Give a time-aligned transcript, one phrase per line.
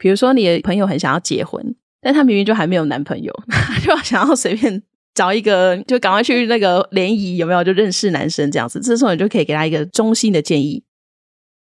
[0.00, 3.32] 比如说你的朋友很想要结婚，但他明明就还没有男朋友，
[3.84, 4.80] 就想要随便
[5.12, 8.78] 找一个，就赶快去那个联谊，有没有就认识男生这样子？
[8.78, 10.84] 这时候你就可以给他一个衷心的建议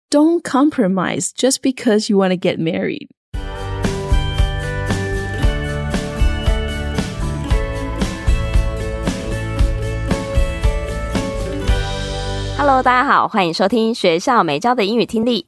[0.09, 3.09] ：Don't compromise just because you want to get married。
[12.57, 15.47] Hello，大家好，欢迎收听学校没教的英语听力。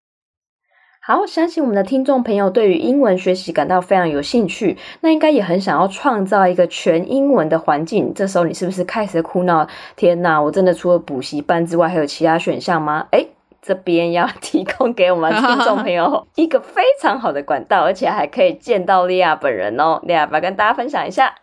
[1.03, 8.13] 好，相信我们的听众朋友对于英文学习感到非常有兴趣，那应该也很想要创造一个全英文的环境。
[8.13, 9.67] 这时候你是不是开始哭闹？
[9.95, 13.07] 天哪，我真的除了补习班之外还有其他选项吗？
[13.09, 13.27] 诶，
[13.63, 19.99] 这边要 提供给我们听众朋友 一个非常好的管道，而且还可以见到利亚本人哦。
[20.03, 21.33] 利亚，来跟大家分享一下。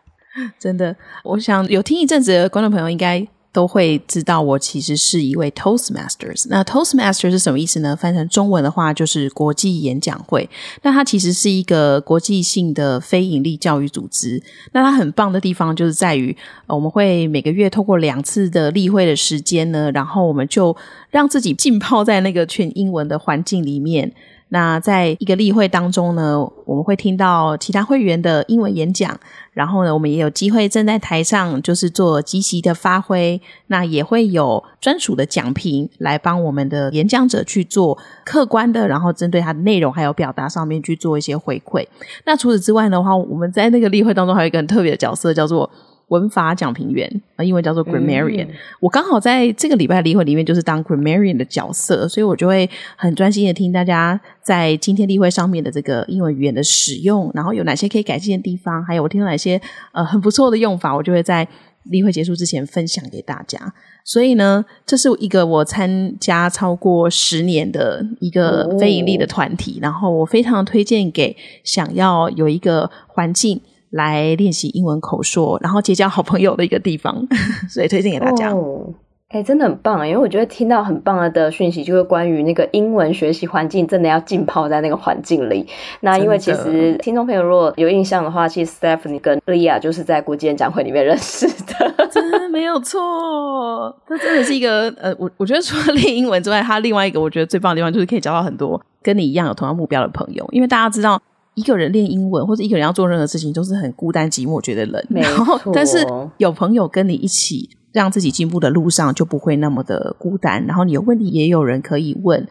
[0.56, 3.26] 真的，我想有听一阵子的观众朋友应该。
[3.58, 6.46] 都会知道我其实是一位 Toastmasters。
[6.48, 7.96] 那 Toastmasters 是什么意思呢？
[7.96, 10.48] 翻成中文的话就是国际演讲会。
[10.82, 14.40] 那它其实是一个国际性的非营利教育组织。
[14.70, 16.36] 那它很棒的地方就是在于，
[16.68, 20.76] 我们会每个月透过两次的例会的时间呢，然后我们就
[21.10, 24.12] 让自己浸泡在那个全英文的环境里面。
[24.50, 29.18] 那在一个例会当中呢，我们会听到其他会员的英文演讲，
[29.58, 33.42] 然后呢，我们也有机会站在台上，就是做即席的发挥。
[33.66, 41.84] 那也会有专属的奖评来帮我们的演讲者去做客观的，然后针对他的内容还有表达上面去做一些回馈。
[42.24, 45.68] 那除此之外的话，我们在那个例会当中还有一个很特别的角色，叫做。
[46.08, 48.46] 文法讲评员啊，英文叫做 grammarian。
[48.46, 59.60] 嗯、我刚好在这个礼拜的例会里面，就是当 grammarian 的角色，所以我就会很专心的听大家在今天例会上面的这个英文语言的使用，然后有哪些可以改进的地方，还有我听到哪些
[59.92, 61.46] 呃很不错的用法，我就会在
[61.84, 63.72] 例会结束之前分享给大家。
[64.04, 73.60] 所以呢，这是一个我参加超过十年的一个非营利的团体，哦、然后我非常推荐给想要有一个环境。
[73.90, 77.26] 来练习英文口说，然后结交好朋友的一个地方，
[77.68, 78.50] 所以推荐给大家。
[78.50, 78.86] 哦，
[79.28, 85.66] 哎，真的很棒，因为我觉得听到很棒的讯息，就是关于那个英文学习环境，真的要浸泡在那个环境里。
[86.00, 93.94] 那因为其实听众朋友如果有印象的话，其实 Stephanie 跟莉亚就是在国际演讲会里面认识的， 真的没有错。
[94.08, 101.20] 这真的是一个呃，我我觉得除了练英文之外，他另外一个我觉得最棒的地方就是可以交到很多跟你一样有同样目标的朋友，因为大家知道。
[101.58, 105.04] 一个人练英文，或者一个人要做任何事情，都是很孤单寂寞，觉得冷。
[105.08, 105.60] 没错。
[105.74, 110.64] 但是有朋友跟你一起，让自己进步的路上就不会那么的孤单。
[110.66, 112.46] 然后你有问题也有人可以问。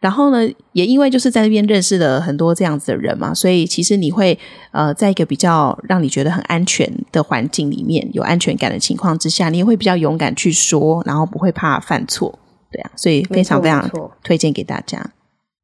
[0.00, 4.38] 然后呢，也因为就是在那边认识了很多这样子的人嘛，所以其实你会
[4.70, 12.38] 呃，在一个比较让你觉得很安全的环境里面，有安全感的情况之下，你也会比较勇敢去说，然后不会怕犯错。
[12.70, 13.90] 对啊，所以非常非常
[14.22, 15.04] 推荐给大家。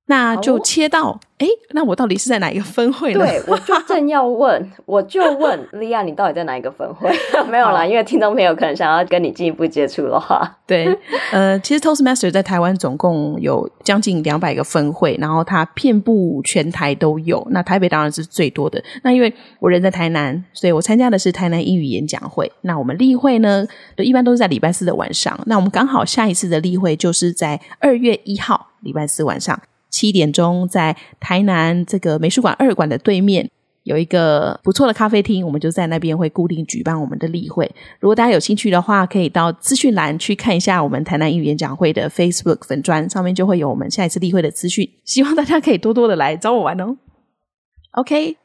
[0.06, 3.20] 那就切到，哎、哦，那我到底是在哪一个分会呢？
[3.24, 7.10] 对，我就正要问，我就问 莉亚，你到底在哪一个分会？
[7.50, 10.94] 没有啦，因为听众朋友可能想要跟你进一步接触的话，对，
[11.32, 17.42] 呃，其实 Toastmaster 在台湾总共有将近两百个分会，然后它遍布全台都有。
[17.50, 18.82] 那台北当然是最多的。
[19.02, 22.52] 那因为我人在台南，所以我参加的是台南英语演讲会。
[22.60, 23.66] 那我们例会呢，
[23.96, 25.40] 一般都是在礼拜四的晚上。
[25.46, 29.58] 那我们刚好下一次的例会就是在二月一号礼拜四晚上。
[29.94, 33.48] 七点钟，在台南这个美术馆二馆的对面
[33.84, 37.70] 有一个不错的咖啡厅，我们就在那边会固定举办我们的例会。
[38.00, 44.90] 如果大家有兴趣的话，可以到资讯栏去看一下我们台南英语演讲会的 Facebook 粉砖，上面就会有我们下一次例会的资讯。
[45.04, 46.96] 希望大家可以多多的来找我玩哦。
[47.92, 48.36] OK。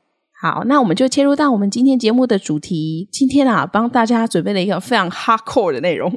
[0.42, 3.10] 好，那我们就切入到我们今天节目的主题。
[3.12, 6.10] 今天啊，帮大家准备了一个非常 hardcore 的内容。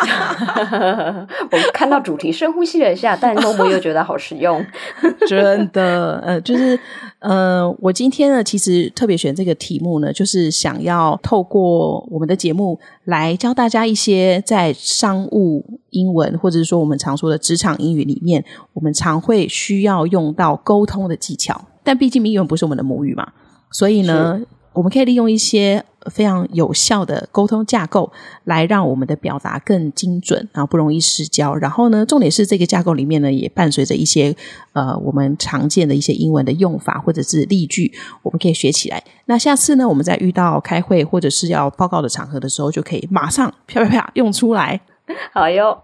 [1.50, 4.64] 我看到主题，深呼吸了一下，但默默又觉得好实用。
[5.28, 6.78] 真的，呃，就是
[7.18, 21.60] 呃，我今天呢，其实特别选这个题目呢，就是想要透过我们的节目来教大家一些在商务英文，或者是说我们常说的职场英语里面，我们常会需要用到沟通的技巧。
[21.82, 23.26] 但毕竟英文不是我们的母语嘛。
[23.70, 24.40] 所以呢，
[24.72, 28.10] 我们可以利用一些非常有效的沟通架构，
[28.44, 31.54] 来让我们的表达更精准，然后不容易失焦。
[31.54, 34.34] 然后呢，重点是这个架构里面呢，也伴随着一些
[34.72, 37.92] 呃我们常见的一些英文的用法或者是例句，
[38.22, 39.02] 我们可以学起来。
[39.26, 44.80] 那下次呢，我们在遇到开会或者是要报告的场合的时候，就可以马上啪啪啪用出来。
[45.34, 45.82] 好哟。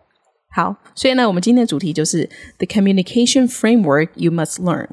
[0.49, 4.89] 好，所以呢，我们今天的主题就是 The communication framework you must learn.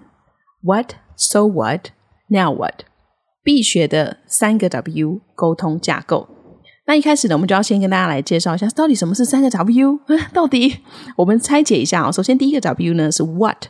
[0.61, 1.91] What, so what,
[2.27, 2.81] now what?
[3.43, 6.27] 必学的三个 W 沟通架构。
[6.85, 9.99] 那一开始呢，我们就要先跟大家来介绍一下，到底什么是三个 W？
[10.33, 10.79] 到底
[11.15, 12.11] 我们拆解一下啊。
[12.11, 13.67] 首先，第一个 W 呢是 What。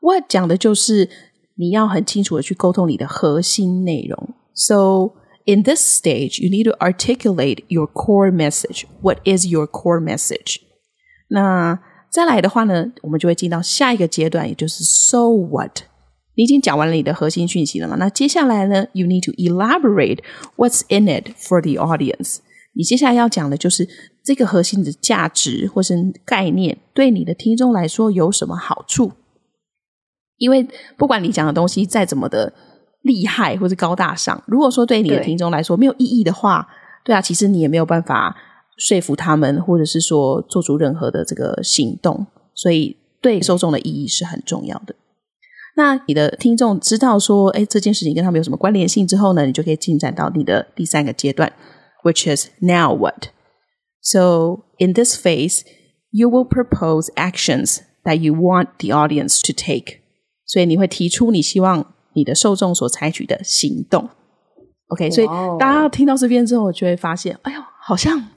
[0.00, 1.08] What 讲的就是
[1.56, 4.34] 你要很清楚的去沟通你的核心内容。
[4.54, 5.14] So
[5.46, 8.84] in this stage, you need to articulate your core message.
[9.00, 10.58] What is your core message?
[11.28, 11.80] 那
[12.10, 15.91] 再来的话呢，我们就会进到下一个阶段，也就是 So what。
[16.34, 17.96] 你已经讲完了你的核心讯息了嘛？
[17.96, 20.20] 那接下来呢？You need to elaborate
[20.56, 22.38] what's in it for the audience。
[22.74, 23.86] 你接下来要讲的就是
[24.24, 25.94] 这个核心的价值或是
[26.24, 29.12] 概念，对你的听众来说有什么好处？
[30.38, 32.52] 因为不管你讲的东西再怎么的
[33.02, 36.66] 厉害或是高大上，如果说对你的听众来说没有意义的话，
[37.04, 38.34] 对啊，其实你也没有办法
[38.78, 42.26] 说服他们，或者是说做出任何的这个行动。
[42.54, 44.94] 所以，对受众的意义是很重要的。
[45.74, 51.50] 那你的听众知道说，哎，这件事情跟他们有什么关联性之后呢，你就可以进展到你的第三个阶段
[52.04, 53.28] ，which is now what.
[54.02, 55.62] So in this phase,
[56.10, 60.00] you will propose actions that you want the audience to take.
[60.44, 64.10] 所以你会提出你希望你的受众所采取的行动。
[64.88, 65.26] OK，所以
[65.58, 68.28] 大家听到这边之后，就会发现，哎呦，好像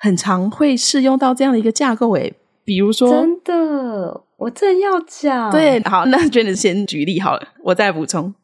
[0.00, 2.34] 很常会适用到这样的一个架构诶，
[2.64, 4.24] 比如说，真的。
[4.40, 8.34] 我正要讲，对，好，那 娟子先举例好了，我再补充。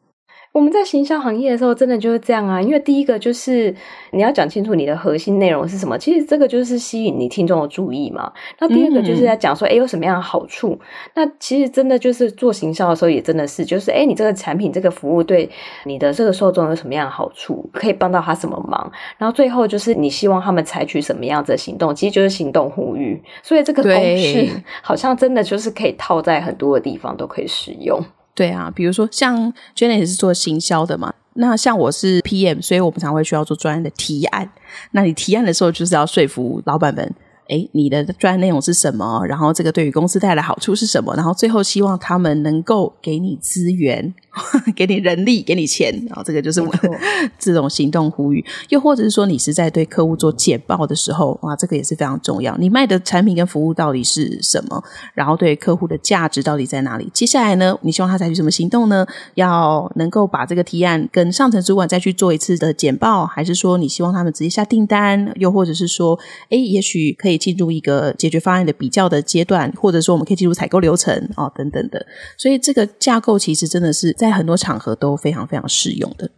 [0.57, 2.59] 我们在行销行业的时候，真的就是这样啊。
[2.59, 3.71] 因为第一个就是
[4.09, 8.33] 你要讲清楚你的核心内容是什么，其实这个就是吸引你听众的注意嘛。
[8.57, 10.79] 那第二个就是在讲说，哎、嗯，有什么样的好处？
[11.13, 15.47] 那其实真的就是做行销的时候，也真的是，就是哎，你这个产品、这个服务对
[15.85, 18.91] 你的这个受众有什么样的好处，可以帮到他什么忙？
[19.19, 23.21] 然后最后就是你希望他们采取什么样子的行动，其实就是行动呼吁。
[23.43, 24.49] 所以这个公式
[24.81, 28.03] 好像真的就是可以套在很多的地方都可以使用。
[28.37, 34.47] 对啊，比如说像 Janet 也是做行销的嘛，那像我是 PM，所以我们常会需要做专案的提案。
[34.91, 37.15] 那你提案的时候，就是要说服老板们。
[37.49, 39.25] 哎，你的专业内容是什么？
[39.25, 41.15] 然后这个对于公司带来好处是什么？
[41.15, 44.13] 然后最后希望他们能够给你资源，
[44.75, 45.91] 给你人力，给你钱。
[46.07, 46.79] 然后这个就是我们
[47.39, 48.43] 这种行动呼吁。
[48.69, 52.55] 又或者是说，你是在对客户做简报的时候，哇，这个也是非常重要。
[52.57, 54.83] 你卖的产品跟服务到底是什么？
[55.13, 57.09] 然后对客户的价值到底在哪里？
[57.13, 59.05] 接下来呢，你希望他采取什么行动呢？
[59.35, 65.31] 要能够把这个提案跟上层主管再去做一次的简报，还是说你希望他们直接下订单？
[65.35, 66.19] 又或者是说，
[66.49, 67.37] 诶，也许可以。
[67.37, 72.03] 进入一个解决方案的比较的阶段，或者说我们可以进入采购流程哦，等等的。
[72.35, 76.29] 所以这个架构其实真的是在很多场合都非常非常适用的。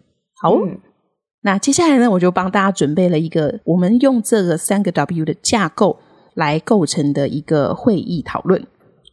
[0.41, 0.79] 好，嗯、
[1.41, 5.99] 那接下来呢，我就帮大家准备了一个我们用这个三个 W 的架构
[6.35, 8.65] 来构成的一个会议讨论。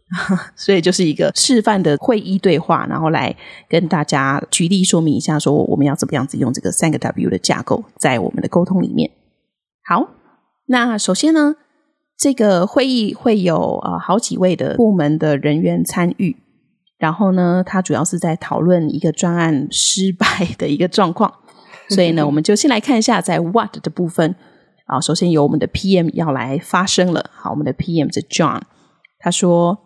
[0.54, 3.34] 所以就是一个示范的会议对话，然后来
[3.68, 9.10] 跟大家举例说明一下，说我们要怎么样子用这个三个 W 的架构在我们的沟通里面。
[9.84, 10.08] 好，
[10.66, 11.56] 那首先呢。
[12.18, 16.34] 这个会议会有呃好几位的部门的人员参与，
[16.97, 21.33] 然后呢，他主要是在讨论一个专案失败的一个状况，
[21.89, 24.35] 所以呢，我们就先来看一下在 What 的部分
[24.85, 27.29] 啊，首先由我们的 PM 要来发声了。
[27.33, 28.61] 好，我们的 PM 是 John，
[29.19, 29.79] 他说：“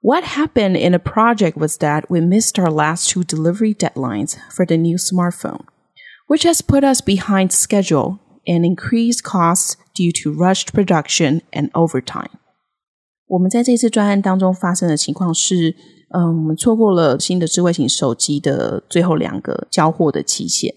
[0.00, 4.64] What happened in a project was that we missed our last two delivery deadlines for
[4.64, 5.62] the new smartphone,
[6.28, 12.30] which has put us behind schedule and increased costs。” Due to rushed production and overtime，
[13.26, 15.74] 我们在这次专案当中发生的情况是，
[16.13, 20.73] 嗯，我们错过了新的智慧型手机的最后两个交货的期限，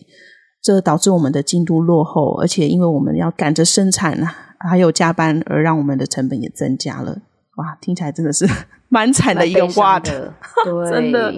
[0.62, 4.16] 这导致我们的进度落后，而且因为我们要赶着生产
[4.58, 7.22] 还有加班，而让我们的成本也增加了。
[7.56, 8.46] 哇，听起来真的是
[8.88, 11.32] 蛮惨的一个话的，对， 真的。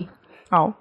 [0.48, 0.72] 好，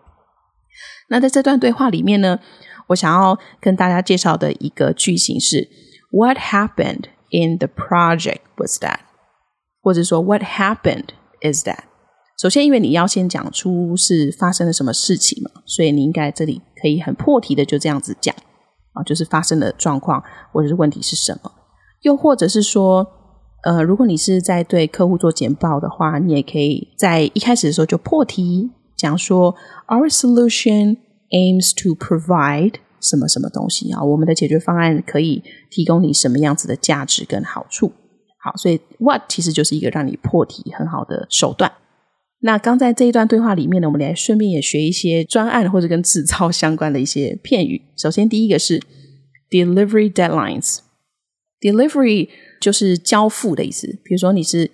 [1.09, 2.39] 那在这段对话里面呢，
[2.87, 5.67] 我想要跟大家介绍的一个句型是。
[6.09, 8.99] What happened in the project was that，
[9.81, 11.09] 或者说 What happened
[11.41, 11.86] is that。
[12.37, 18.35] 首先，因为你要先讲出是发生了什么事情嘛，所以你应该这里可以很破题的就这样子讲
[18.93, 21.51] 啊，就是发生的状况或者是问题是什么。
[22.03, 23.07] 又或者是说，
[23.63, 29.55] 呃，如果你是在对客户做简报的话，你也可以在一开始的时候就破题讲说
[29.87, 30.97] ，Our solution
[31.31, 32.75] aims to provide。
[32.99, 34.03] 什么什么东西啊？
[34.03, 37.91] 我们的解决方案可以提供你什么样子的价值跟好处？
[38.43, 41.71] 好，所以 what 其实就是一个让你破题很好的手段。
[42.39, 47.81] 那刚在这一段对话里面呢，我们来顺便也学一些专案或者跟制造相关的一些片语。
[47.97, 48.81] 首先第一个是
[49.49, 50.79] delivery deadlines。
[51.59, 52.29] Delivery
[52.61, 54.69] 就是交付的意思，比如说你是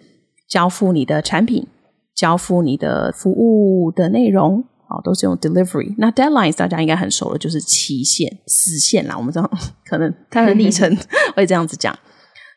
[0.49, 1.65] 交付你的产品，
[2.13, 5.95] 交付你的服务的内容，好，都是用 delivery。
[5.97, 9.17] 那 deadlines 大家应该很熟了，就是期限、时限啦。
[9.17, 9.49] 我们知道
[9.87, 10.93] 可能它的历程
[11.37, 11.97] 会这样子讲，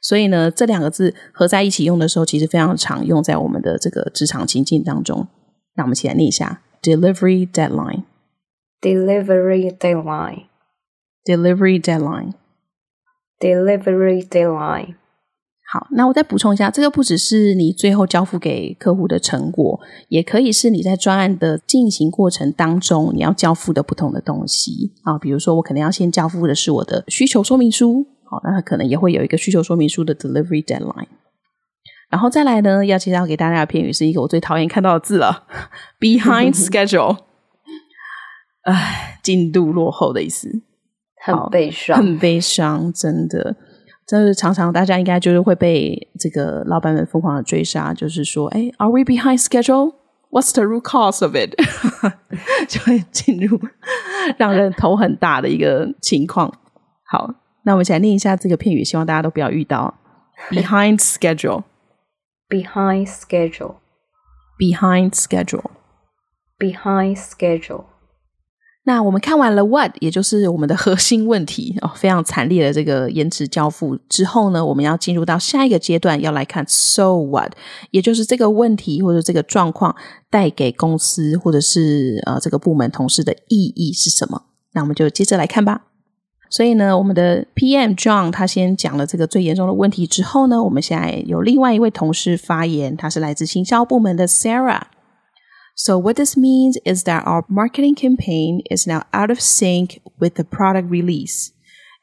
[0.06, 5.26] 所以呢，这两个字合在一起用的时候，其实非常常用在我们的这个职场情境当中。
[5.74, 12.34] 那我们一起来念一下：delivery deadline，delivery deadline，delivery deadline。
[13.40, 14.94] Delivery deadline。
[15.68, 25.18] 好，那我再补充一下，这个不只是你最后交付给客户的成果，也可以是你在专案的进行过程当中你要交付的不同的东西啊。
[25.18, 28.06] 比如说，我可能要先交付的是我的需求说明书，
[28.36, 31.08] 好，那它可能也会有一个需求说明书的 delivery deadline。
[32.10, 35.44] 然后再来呢，要介绍给大家的片语是一个我最讨厌看到的字了
[35.98, 37.16] ，behind schedule，
[38.62, 40.62] 哎，进度落后的意思。
[41.22, 43.56] 很悲伤，很悲伤，真的，
[44.06, 49.94] 就是常常大家应该就是会被这个老板们疯狂的追杀，就是说，哎，Are we behind schedule?
[50.30, 51.54] What's the root cause of it？
[52.68, 53.58] 就会进入
[54.38, 56.52] 让人头很大的一个情况。
[57.04, 57.34] 好，
[57.66, 59.92] 那我们先来念一下这个片语，希望大家都不要遇到。
[60.50, 67.86] Behind schedule，behind schedule，behind schedule，behind schedule。
[68.84, 77.50] 那我们看完了 what，也就是我们的核心问题哦，非常惨烈的这个延迟交付之后呢，我们要进入到下一个阶段，要来看 so what，
[77.90, 79.96] 也就是这个问题或者这个状况
[80.30, 84.44] 带给公司或者是呃这个部门同事的意义是什么？
[84.74, 85.85] 那我们就接着来看吧。
[86.49, 99.29] 所以呢，我们的 PM John 他先讲了这个最严重的问题之后呢，我们现在有另外一位同事发言，他是来自行销部门的 Sarah。So what this means is that our marketing campaign is now out
[99.29, 101.51] of sync with the product release,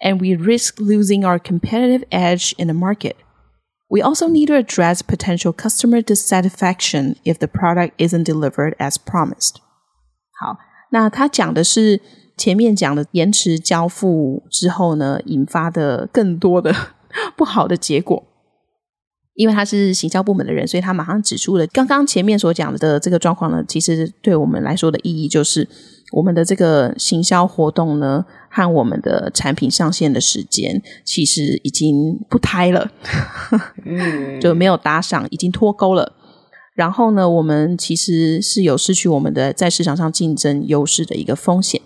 [0.00, 3.17] and we risk losing our competitive edge in the market.
[3.90, 9.57] We also need to address potential customer dissatisfaction if the product isn't delivered as promised.
[10.40, 10.57] 好，
[10.90, 12.00] 那他讲的是
[12.38, 16.74] 前面讲的延迟交付之后呢，引发的更多的
[17.38, 18.24] 不好的结果。
[19.36, 25.68] 因为他是行销部门的人，所以他马上指出了刚刚前面所讲的这个状况呢，其实对我们来说的意义就是，
[26.12, 32.92] 我们的这个行销活动呢，和我们的产品上线的时间其实已经不胎了，
[33.86, 36.13] 嗯，就没有搭上，已经脱钩了。
[36.75, 41.82] 然后呢，我们其实是有失去我们的在市场上竞争优势的一个风险。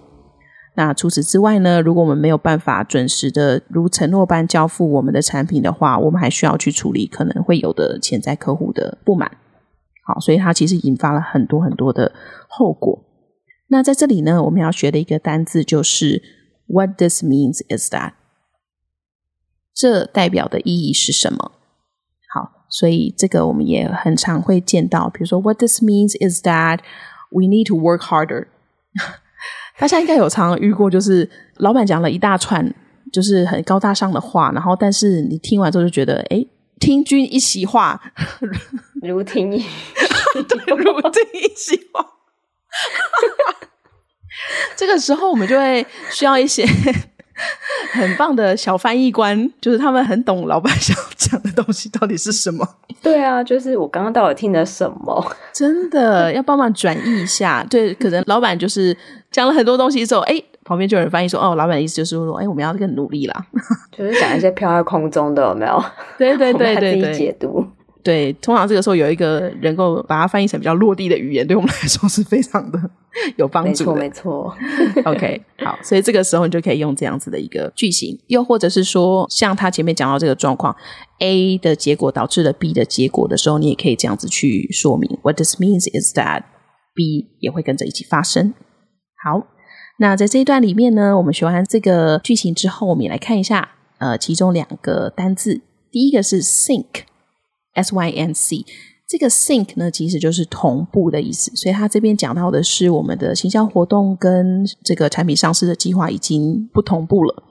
[0.80, 9.32] 那除此之外呢，如果我们没有办法准时的如承诺般交付我们的产品的话，我们还需要去处理可能会有的潜在客户的不满。
[10.06, 12.14] 好，所以它其实引发了很多很多的
[12.48, 13.04] 后果。
[13.70, 16.22] 那在这里呢，我们要学的一个单字就是
[16.68, 18.12] What this means is that，
[19.74, 21.54] 这代表的意义是什么？
[22.32, 26.82] 好，所以这个我们也很常会见到，比如说 What this means is that
[27.32, 28.46] we need to work harder。
[29.80, 32.74] 大家应该有常常遇过，就是老板讲了一大串，
[33.14, 36.46] 就是很高大上的话，然后但是你听完之后就觉得，哎，
[36.80, 38.02] 听君一席话，
[39.02, 39.58] 如听一
[40.78, 42.06] 如听一席话。
[44.76, 46.66] 这个时候我们就会需要一些。
[47.92, 52.68] 很棒的小翻译官，就是他们很懂老板 想讲的东西到底是什么。
[53.02, 55.36] 对啊，就是我刚刚到底听了什么？
[55.54, 57.66] 真的要帮忙转译一下。
[57.70, 58.96] 对，可能老板就是
[59.32, 63.46] 讲了很多东西之后，哎，旁边就有人翻译说：“哦，老板的意思就是说，哎，我们要更努力啦。
[63.96, 65.84] ”就是讲一些飘在空中的，有没有？
[66.18, 67.67] 对对对对对。
[68.08, 72.80] 对，通常这个时候有一个能够把它翻译成比较落地的语言，对我们来说是非常的
[73.36, 73.96] 有帮助的。
[73.96, 75.04] 没错，没错。
[75.12, 80.74] OK，好，所以这个时候你就可以用这样子的一个句型，又或者是说，像他前面讲到这个状况
[81.20, 85.20] ，A 的结果导致了 B 的结果的时候，你也可以这样子去说明。
[85.22, 86.44] What this means is that
[86.96, 88.54] B 也会跟着一起发生。
[89.22, 89.48] 好，
[90.00, 95.60] 那在这一段里面呢，我们学完这个句型之后，我们也来看一下，呃，其中两个单字，
[95.92, 96.86] 第一个是 sync。
[97.78, 98.66] S Y N C
[99.08, 101.56] 这个 sync 呢，其实就是同步的意思。
[101.56, 107.44] 所以他这边讲到的是，我们的行销活动跟这个产品上市的计划已经不同步了。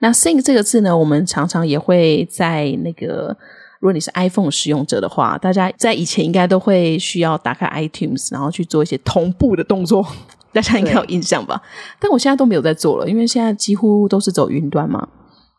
[0.00, 3.36] 那 sync 这个字呢，我们常常也会在那个，
[3.80, 10.06] 如果你是 iPhone 使用者的话，大家在以前应该都会需要打开 iTunes，然后去做一些同步的动作。
[10.54, 11.60] 大家应该有印象吧？
[12.00, 15.06] 但我现在都没有在做了，因为现在几乎都是走云端嘛。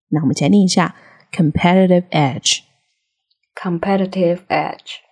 [0.09, 0.95] 那我们来念一下
[1.35, 5.06] competitive edge，competitive edge，competitive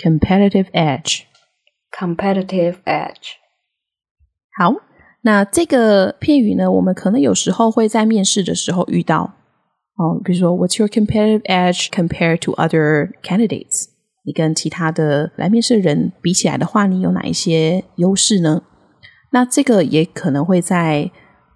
[0.00, 0.66] edge，competitive
[2.84, 3.36] edge。
[4.58, 4.74] 好，
[5.22, 9.34] 那这个片语呢，我们可能有时候会在面试的时候遇到
[9.96, 13.88] 哦，比如说 What's your competitive edge compared to other candidates？
[14.24, 18.62] 你跟其他的来面试的人比起来的话，你有哪一些优势呢？
[19.32, 21.10] 那这个也可能会在。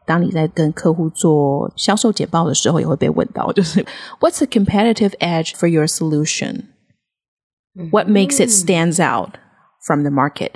[0.07, 3.87] 当你在跟客户做销售简报的时候，也会被问到，就是
[4.19, 6.65] What's the competitive edge for your solution?
[7.92, 9.32] What makes it stands out
[9.86, 10.52] from the market?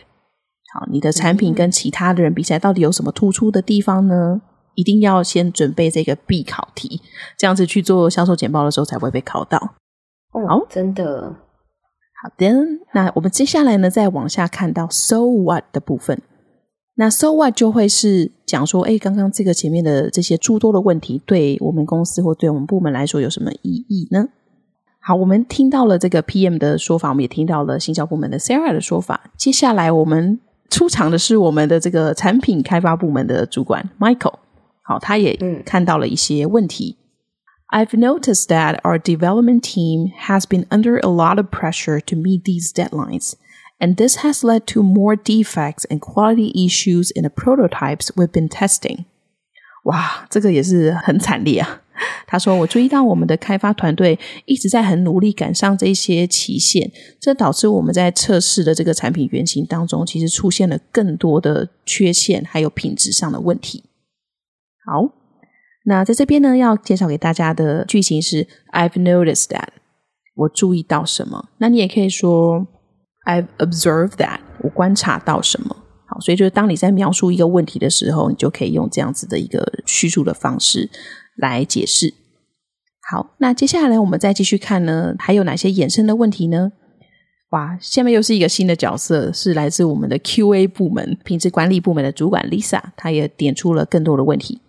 [0.73, 4.41] 好，你的产品跟其他的人比起来，到底有什么突出的地方呢？
[4.75, 7.01] 一定要先准备这个必考题，
[7.37, 9.57] 这样子去做销售简报的时候才会被考到。
[10.31, 11.35] 哦，好，真的。
[12.21, 12.53] 好的，
[12.93, 16.21] 那我们接下来呢，再往下看到 So what 的部分。
[16.95, 24.27] 那 so what 就会是讲说，哎，刚刚这个前面的这些诸多的问题，对我们公司或对我们部门来说有什么意义呢？
[25.00, 29.30] 好，我们听到了这个 PM 的说法，我们也听到了行销部门的 Sarah 的说法。
[29.36, 34.34] 接下来我们出场的是我们的这个产品开发部门的主管 Michael。
[34.82, 35.34] 好，他也
[35.64, 36.96] 看到了一些问题。
[36.98, 37.04] 嗯。
[37.74, 42.72] I've noticed that our development team has been under a lot of pressure to meet these
[42.72, 43.32] deadlines.
[43.80, 48.48] And this has led to more defects and quality issues in the prototypes we've been
[48.48, 49.06] testing.
[49.84, 51.82] 哇，这个也是很惨烈啊！
[52.31, 63.85] 他说：“我注意到我们的开发团队一直在很努力赶上这些期限，这导致我们在测试的这个产品原型当中，其实出现了更多的缺陷，还有品质上的问题。”
[64.85, 65.11] 好，
[65.85, 69.69] 那在这边呢，要介绍给大家的句型是 “I've noticed that”，
[70.35, 71.49] 我注意到什么？
[71.57, 72.67] 那你也可以说。
[73.25, 75.75] I've observed that，我观察到什么？
[76.07, 80.89] 好，所以就是当你在描述一个问题的时候，你就可以用这样子的一个叙述的方式
[81.38, 82.14] 来解释。
[83.10, 86.72] 好，那接下来我们再继续看呢，还有哪些衍生的问题呢？
[87.50, 94.60] 哇，下面又是一个新的角色，是来自我们的 QA 部门品质管理部门的主管 Lisa，她也点出了更多的问题。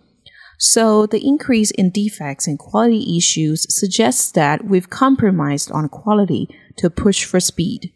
[0.58, 6.88] So the increase in defects and quality issues suggests that we've compromised on quality to
[6.88, 7.90] push for speed.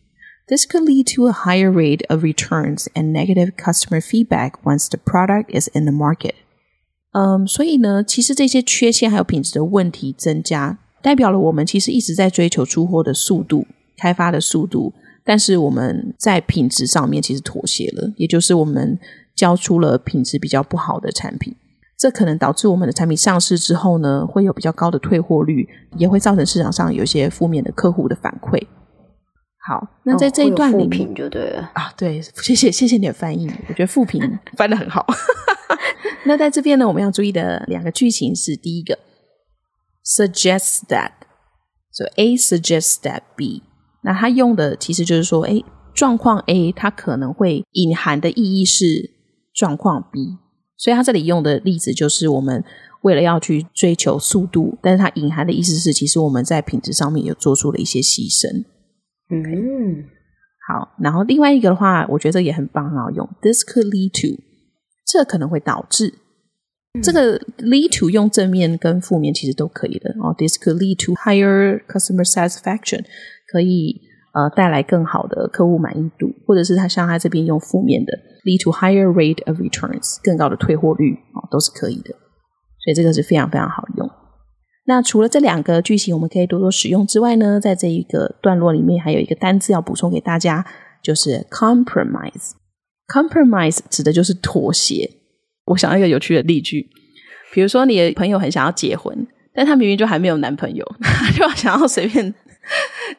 [0.49, 4.99] This could lead to a higher rate of returns and negative customer feedback once the
[4.99, 6.35] product is in the market.
[7.18, 14.92] 嗯，所以呢，其实这些缺陷还有品质的问题增加，代表了我们其实一直在追求出货的速度、开发的速度，
[15.24, 19.00] 但是我们在品质上面其实妥协了，也就是我们
[19.34, 21.56] 交出了品质比较不好的产品，
[21.98, 28.62] 这可能导致我们的产品上市之后呢，会有比较高的退货率，也会造成市场上有一些负面的客户的反馈。
[29.68, 34.22] 好，那在这一段里面、哦、就对了啊，对，谢谢谢谢你的翻译，我觉得复评
[34.56, 35.04] 翻得很好。
[36.26, 39.00] 那在这边呢，我们要注意的两个句型是：第一个
[40.06, 43.64] ，suggests that，so A suggests that B，
[44.04, 45.64] 那它用的其实就是说，哎，
[45.96, 49.10] 状况 A 它可能会隐含的意义是
[49.52, 50.38] 状况 B，
[50.78, 52.64] 所以它这里用的例子就是我们
[53.02, 58.64] 为了要去追求速度，但是它隐含的意思是，其实我们在品质上面有做出了一些牺牲。
[59.30, 60.06] 嗯，
[60.68, 63.28] 好，然后另外一个的话，我觉得也很棒，很好用。
[63.42, 64.42] This could lead to，
[65.06, 66.14] 这可能会导致。
[66.94, 70.34] 嗯、这个 lead to 用正面跟负面其实都可以的哦。
[70.38, 73.04] This could lead to higher customer satisfaction，
[73.52, 74.00] 可以
[74.34, 78.14] 呃带来更好的客户满意度，或者是他像他这边用负面的
[78.46, 82.12] lead to higher rate of returns，更高的退货率哦，都是可以的。
[82.84, 84.05] 所以这个是非常非常好用。
[84.88, 90.66] 那除了这两个句型我们可以多多使用之外呢，在这一个段落里面还有一个单字要补充给大家，
[91.02, 92.52] 就是 compromise。
[93.08, 95.10] compromise 指的就是妥协。
[95.66, 96.88] 我想到一个有趣的例句，
[97.52, 102.34] 比如说你的朋友很想要结婚，但他明明就还没有男朋友， 他就想要随便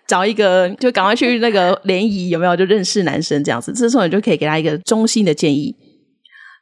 [0.07, 3.73] 找一个，就赶快去那个联谊，有没有就认识男生这样子？
[3.73, 5.75] 这时候你就可以给他一个中心的建议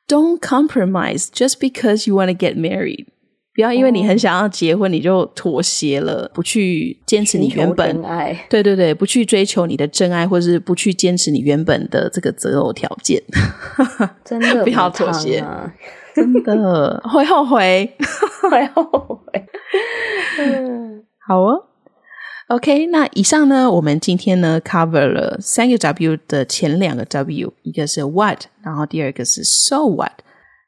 [0.09, 3.07] ：Don't compromise just because you want to get married。
[3.55, 8.47] 不要因为你很想要结婚，你就妥协了，不去坚持你原本爱。
[8.51, 13.23] 对对对，不去追求你的真爱，或是不去坚持你原本的这个择偶条件。
[14.25, 15.45] 真的不要妥协，
[16.17, 17.95] 真的 会后悔，
[18.51, 18.83] 会后
[19.25, 19.45] 悔。
[20.41, 21.67] 嗯，好哦。
[22.49, 30.24] OK，那以上呢，我们今天呢 cover 了三个 W 的前两个 W，一个是 What，然后第二个是 So What。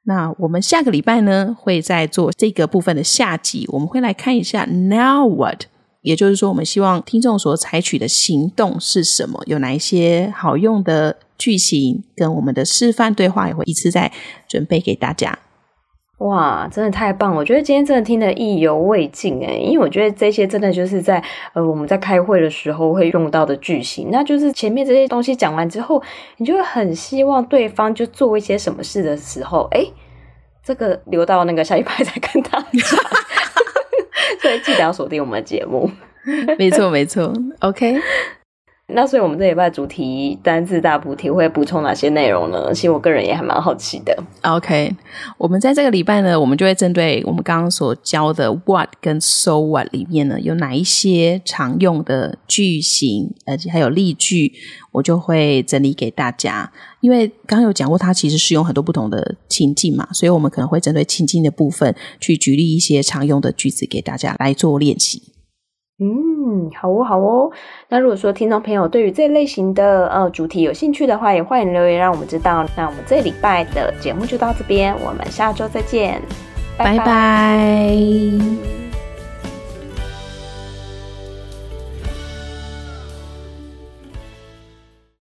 [0.09, 5.63] 那我们下个礼拜呢，会再做这个部分的下集，我们会来看一下 Now What，
[6.03, 14.13] 也就是说，我们希望听众所采取的行动是什么，有哪一些好用的句型，跟我们的示范对话也会一次再
[14.49, 15.37] 准备给大家。
[16.19, 17.37] 哇，真的太棒！
[17.37, 26.03] 我觉得今天真的听得意犹未尽诶，因为我觉得这些真的就是在呃我们在开会的时候会用到的句型，那就是前面这些东西讲完之后，
[26.39, 29.93] 你就会很希望对方就做一些什么事的时候，诶，
[30.65, 33.01] 这个留到那个下一排再跟他讲，
[34.41, 35.91] 所以记得要锁定我们的节目。
[36.59, 38.01] 没错，没错，OK。
[38.89, 42.73] 那所以，我们这礼拜主题单字大补帖会补充哪些内容呢？
[42.73, 44.17] 其实我个人也还蛮好奇的。
[44.43, 44.95] OK，
[45.39, 54.53] 我们在这个礼拜呢，我们就会针对我们刚刚所教的 What 跟 So What 里面呢，有哪一些常用的句型，而且还有例句，
[54.93, 56.73] 我就会整理给大家。
[57.01, 65.21] 因为刚刚有讲过，它其实是用很多不同的情境嘛，所以我们可能会针对情境的部分去举例一些常用的句子给大家来做练习。
[65.99, 67.51] 嗯，好哦，好哦。
[67.89, 72.67] 那如果说听众朋友对于这类型的呃主题有兴趣的话，也欢迎留言让我们知道。
[72.77, 76.21] 那我们这礼拜的节目就到这边，我们下周再见，
[76.77, 76.99] 拜拜。
[76.99, 78.86] 拜拜。